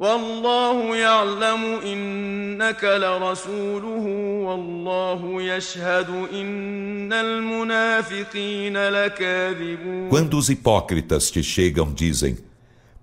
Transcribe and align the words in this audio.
والله 0.00 0.96
يعلم 0.96 1.80
إنك 1.84 2.84
لرسوله 2.84 4.06
والله 4.46 5.42
يشهد 5.42 6.10
إن 6.32 7.12
المنافقين 7.12 8.76
لكاذبون 8.88 10.08
Quando 10.10 10.36
os 10.36 10.50
hipócritas 10.50 11.30
te 11.30 11.42
chegam, 11.42 11.94
dizem: 11.94 12.36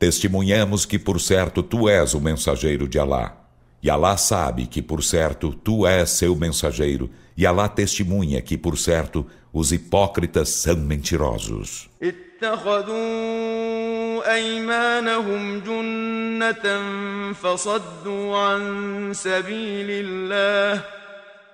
Testemunhamos 0.00 0.84
que 0.84 0.98
por 0.98 1.20
certo 1.20 1.62
tu 1.62 1.88
és 1.88 2.14
o 2.14 2.20
mensageiro 2.20 2.88
de 2.88 2.98
Alá. 2.98 3.36
E 3.84 3.88
Alá 3.88 4.16
sabe 4.16 4.66
que 4.66 4.82
por 4.82 5.02
certo 5.02 5.54
tu 5.54 5.86
és 5.86 6.10
seu 6.10 6.36
mensageiro, 6.36 7.08
e 7.36 7.46
Alá 7.46 7.66
testemunha 7.68 8.42
que 8.42 8.58
por 8.58 8.76
certo 8.76 9.26
os 9.52 9.72
hipócritas 9.72 10.48
são 10.50 10.76
mentirosos. 10.76 11.88
اتخذوا 13.00 14.34
أيمانهم 14.34 15.60
جنة 15.60 16.64
فصدوا 17.32 18.38
عن 18.38 19.12
سبيل 19.14 19.86
الله 19.90 20.82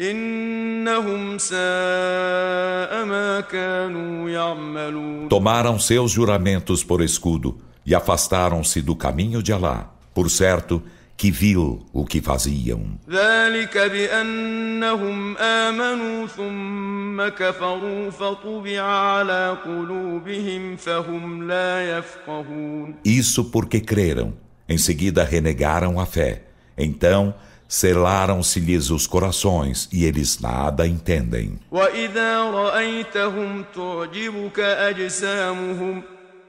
إنهم 0.00 1.38
ساء 1.38 3.04
ما 3.04 3.40
كانوا 3.40 4.30
يعملون 4.30 5.28
Tomaram 5.28 5.78
seus 5.78 6.10
juramentos 6.12 6.84
por 6.84 7.00
escudo 7.02 7.58
e 7.84 7.94
afastaram-se 7.94 8.80
do 8.82 8.94
caminho 8.94 9.42
de 9.42 9.52
Alá. 9.52 9.90
Por 10.14 10.30
certo, 10.30 10.82
que 11.16 11.30
vil 11.32 11.84
o 11.92 12.04
que 12.04 12.20
faziam. 12.20 12.98
ذلك 13.10 13.78
بأنهم 13.78 15.36
آمنوا 15.36 16.26
ثم 16.26 17.28
كفروا 17.28 18.10
فطبع 18.10 18.80
على 18.80 19.58
قلوبهم 19.64 20.76
فهم 20.76 21.48
لا 21.48 21.98
يفقهون 21.98 22.94
Isso 23.04 23.44
porque 23.44 23.80
creram, 23.80 24.32
em 24.68 24.78
seguida 24.78 25.24
renegaram 25.24 25.98
a 25.98 26.06
fé. 26.06 26.42
Então, 26.76 27.34
selaram-se-lhes 27.66 28.90
os 28.90 29.06
corações 29.06 29.88
e 29.92 30.04
eles 30.04 30.38
nada 30.40 30.86
entendem. 30.86 31.58
وإذا 31.72 32.42
رأيتهم 32.42 33.64
تعجبك 33.74 34.60
أجسامهم 34.60 36.02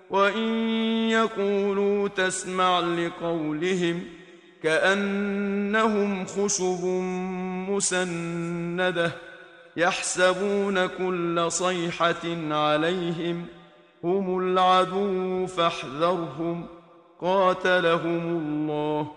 وإن 0.10 0.48
يقولوا 1.10 2.08
تسمع 2.08 2.80
لقولهم 2.80 4.04
كأنهم 4.64 6.26
خشب 6.26 6.86
مسندة 7.70 9.12
يحسبون 9.78 10.88
كل 10.88 11.46
صيحة 11.48 12.52
عليهم 12.52 13.46
هم 14.04 14.40
العدو 14.40 15.48
فاحذرهم 15.48 16.66
قاتلهم 17.22 18.38
الله 18.38 19.08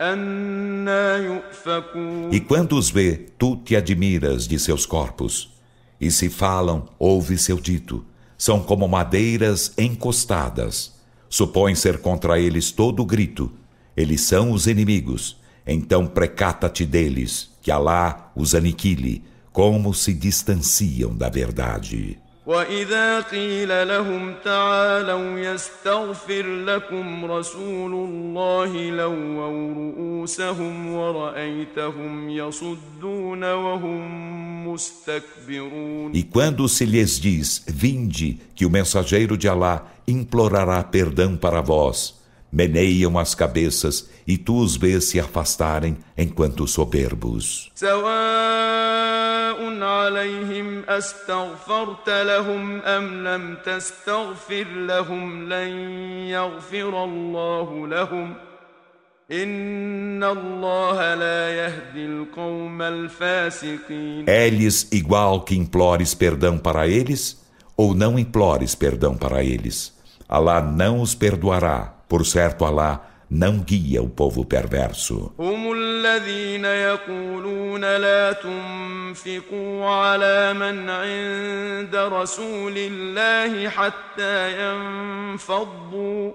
أنا 0.00 1.16
يؤفكون 1.16 2.30
E 2.32 2.40
quando 2.40 2.76
os 2.76 2.90
vê, 2.90 3.26
tu 3.38 3.56
te 3.56 3.74
admiras 3.74 4.46
de 4.46 4.58
seus 4.58 4.86
corpos. 4.86 5.50
E 6.00 6.10
se 6.10 6.28
falam, 6.28 6.88
ouve 6.98 7.36
seu 7.36 7.58
dito. 7.58 8.04
São 8.36 8.60
como 8.60 8.86
madeiras 8.86 9.72
encostadas. 9.76 10.94
Supõe 11.28 11.74
ser 11.74 11.98
contra 12.00 12.38
eles 12.38 12.70
todo 12.70 13.04
grito. 13.04 13.50
Eles 13.96 14.20
são 14.20 14.52
os 14.52 14.66
inimigos. 14.66 15.38
Então 15.66 16.06
precata-te 16.06 16.84
deles, 16.86 17.50
que 17.60 17.70
Alá 17.70 18.32
os 18.34 18.54
aniquile, 18.54 19.22
como 19.52 19.92
se 19.92 20.14
distanciam 20.14 21.14
da 21.16 21.28
verdade. 21.28 22.18
وإذا 22.48 23.20
قيل 23.20 23.88
لهم 23.88 24.34
تعالوا 24.44 25.38
يستغفر 25.38 26.46
لكم 26.46 27.24
رسول 27.24 27.92
الله 27.94 28.90
لووا 28.90 29.48
رؤوسهم 29.74 30.94
ورأيتهم 30.94 32.30
يصدون 32.30 33.44
وهم 33.44 34.68
مستكبرون 34.68 36.12
E 36.14 36.22
quando 36.22 36.66
se 36.68 36.86
lhes 36.86 37.20
diz, 37.20 37.62
vinde, 37.66 38.40
que 38.54 38.64
o 38.64 38.70
mensageiro 38.70 39.36
de 39.36 39.46
Alá 39.46 39.86
implorará 40.06 40.82
perdão 40.82 41.36
para 41.36 41.60
vós, 41.60 42.14
meneiam 42.53 43.17
as 43.17 43.33
cabeças 43.33 44.07
e 44.27 44.37
tu 44.37 44.59
os 44.59 44.77
vês 44.77 45.05
se 45.05 45.19
afastarem 45.19 45.97
enquanto 46.15 46.67
soberbos. 46.67 47.71
É-lhes 64.27 64.87
igual 64.91 65.41
que 65.41 65.55
implores 65.55 66.13
perdão 66.13 66.59
para 66.59 66.87
eles 66.87 67.41
ou 67.75 67.95
não 67.95 68.19
implores 68.19 68.75
perdão 68.75 69.17
para 69.17 69.43
eles. 69.43 69.93
Alá 70.27 70.61
não 70.61 71.01
os 71.01 71.15
perdoará. 71.15 71.92
por 72.12 72.26
certo 72.26 72.64
Alá 72.64 73.00
não 73.30 73.58
guia 73.58 74.02
o 74.02 74.08
povo 74.08 74.44
perverso. 74.44 75.32
هم 75.38 75.72
الذين 75.72 76.64
يقولون 76.64 77.80
لا 77.80 78.32
تنفقوا 78.32 79.86
على 79.86 80.52
من 80.54 80.90
عند 80.90 81.96
رسول 81.96 82.74
الله 82.76 83.68
حتى 83.68 84.52
ينفضوا 84.62 86.32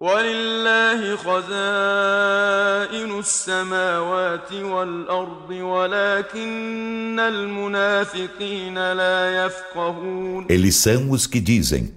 ولله 0.00 1.16
خزائن 1.16 3.18
السماوات 3.18 4.52
والأرض 4.52 5.50
ولكن 5.50 7.20
المنافقين 7.20 8.92
لا 8.92 9.46
يفقهون 9.46 10.46
Eles 10.48 10.76
são 10.76 11.10
os 11.10 11.26
que 11.26 11.40
dizem: 11.40 11.94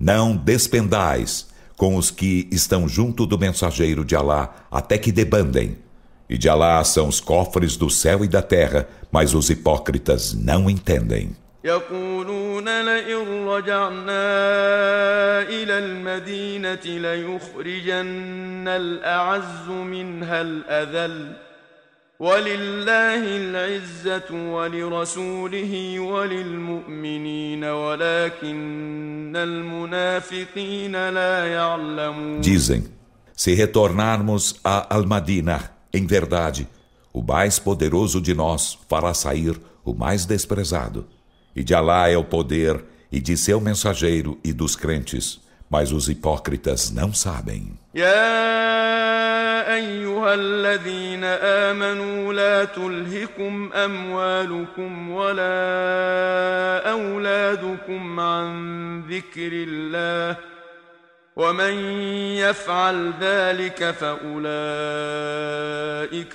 Não 0.00 0.36
despendais 0.36 1.46
com 1.80 1.96
os 1.96 2.10
que 2.10 2.48
estão 2.50 2.88
junto 2.88 3.26
do 3.26 3.38
mensageiro 3.38 4.04
de 4.04 4.16
Alá 4.16 4.54
até 4.70 4.96
que 4.98 5.12
debandem. 5.12 5.76
E 6.28 6.36
de 6.36 6.48
Alá 6.48 6.82
são 6.82 7.08
os 7.08 7.20
cofres 7.20 7.76
do 7.76 7.88
céu 7.88 8.24
e 8.24 8.28
da 8.28 8.42
terra, 8.42 8.88
mas 9.12 9.34
os 9.34 9.50
hipócritas 9.50 10.34
não 10.34 10.68
entendem. 10.68 11.36
يقولون 11.66 12.82
لئن 12.82 13.48
رجعنا 13.48 14.22
إلى 15.42 15.78
المدينة 15.78 16.84
ليخرجن 16.84 18.68
الأعز 18.68 19.68
منها 19.68 20.40
الأذل 20.40 21.32
ولله 22.20 23.22
العزة 23.36 24.30
ولرسوله 24.32 26.00
وللمؤمنين 26.00 27.64
ولكن 27.64 29.32
المنافقين 29.36 30.92
لا 31.10 31.46
يعلمون 31.46 32.40
Dizem: 32.40 32.84
Se 33.36 33.54
retornarmos 33.54 34.58
a 34.64 34.94
Al-Madinah, 34.94 35.70
em 35.92 36.06
verdade, 36.06 36.66
o 37.12 37.22
mais 37.22 37.58
poderoso 37.58 38.20
de 38.20 38.34
nós 38.34 38.78
fará 38.88 39.12
sair 39.12 39.60
o 39.84 39.92
mais 39.92 40.24
desprezado. 40.24 41.06
E 41.54 41.62
de 41.62 41.74
Alá 41.74 42.08
é 42.08 42.16
o 42.16 42.24
poder, 42.24 42.82
e 43.12 43.20
de 43.20 43.36
seu 43.36 43.60
mensageiro 43.60 44.38
e 44.42 44.52
dos 44.52 44.74
crentes, 44.74 45.40
mas 45.70 45.92
os 45.92 46.08
hipócritas 46.08 46.90
não 46.90 47.12
sabem. 47.12 47.74
يا 47.94 49.39
أيها 49.70 50.34
الذين 50.34 51.24
آمنوا 51.24 52.32
لا 52.32 52.64
تلهكم 52.64 53.72
أموالكم 53.72 55.10
ولا 55.10 56.90
أولادكم 56.90 58.20
عن 58.20 59.00
ذكر 59.00 59.50
الله 59.52 60.36
ومن 61.36 61.72
يفعل 62.36 63.12
ذلك 63.20 63.90
فأولئك 63.90 64.36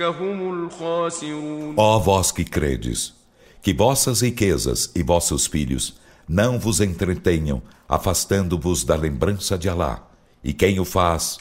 هم 0.01 0.65
الخاسرون 0.65 1.75
Ó 1.77 1.99
vós 1.99 2.31
que 2.31 2.43
credes, 2.45 3.13
que 3.61 3.73
vossas 3.73 4.21
riquezas 4.21 4.91
e 4.95 5.03
vossos 5.03 5.47
filhos 5.47 5.99
não 6.27 6.57
vos 6.59 6.79
entretenham, 6.79 7.61
afastando-vos 7.89 8.83
da 8.83 8.95
lembrança 8.95 9.57
de 9.57 9.67
Alá. 9.67 10.07
E 10.43 10.53
quem 10.53 10.79
o 10.79 10.85
faz, 10.85 11.37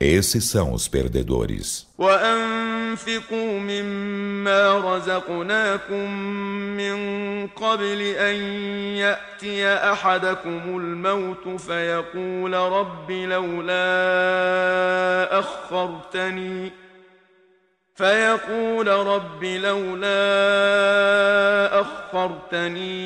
esses 0.00 0.44
são 0.44 0.72
os 0.72 0.88
perdedores. 0.88 1.86
وأنفقوا 1.98 3.58
مما 3.58 4.78
رزقناكم 4.78 6.10
من 6.76 6.96
قبل 7.46 8.02
أن 8.02 8.34
يأتي 8.96 9.66
أحدكم 9.66 10.62
الموت 10.66 11.60
فيقول 11.60 12.54
رب 12.54 13.10
لولا 13.10 13.78
أخرتني 15.38 16.72
فيقول 17.94 18.88
رب 18.88 19.44
لولا 19.44 20.20
أخرتني 21.80 22.96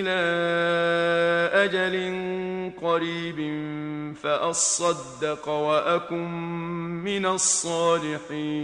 إلى 0.00 0.18
أجل 1.64 2.72
قريب 2.82 3.38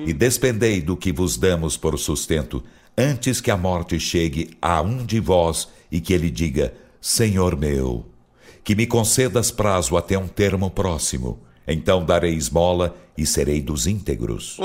E 0.07 0.13
despendei 0.13 0.81
do 0.81 0.97
que 0.97 1.13
vos 1.13 1.37
damos 1.37 1.77
por 1.77 1.99
sustento, 1.99 2.63
antes 2.97 3.41
que 3.41 3.51
a 3.51 3.57
morte 3.57 3.99
chegue 3.99 4.57
a 4.61 4.81
um 4.83 5.05
de 5.05 5.21
vós 5.21 5.69
e 5.91 6.01
que 6.01 6.13
ele 6.13 6.31
diga: 6.31 6.75
Senhor 7.01 7.57
meu, 7.57 8.05
que 8.63 8.75
me 8.75 8.87
concedas 8.87 9.51
prazo 9.51 9.97
até 9.97 10.19
um 10.19 10.29
termo 10.29 10.71
próximo. 10.71 11.41
Então 11.67 12.05
darei 12.05 12.35
esmola 12.35 12.95
e 13.17 13.25
serei 13.25 13.63
dos 13.63 13.87
íntegros. 13.87 14.57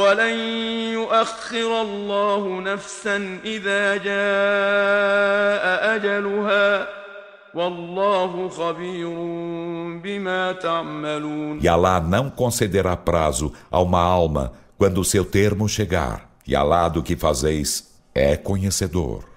E 11.62 11.68
Alá 11.68 12.00
não 12.00 12.30
concederá 12.30 12.96
prazo 12.96 13.52
a 13.70 13.82
uma 13.82 14.02
alma 14.02 14.54
quando 14.78 15.00
o 15.00 15.06
seu 15.06 15.26
termo 15.26 15.68
chegar. 15.68 16.30
E 16.48 16.56
Alá 16.56 16.88
do 16.90 17.04
que 17.04 17.16
fazeis 17.16 17.90
é 18.14 18.36
conhecedor. 18.36 19.29